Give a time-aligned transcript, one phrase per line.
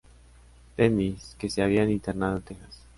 [0.77, 2.87] Dennis, que se habían internado en Texas.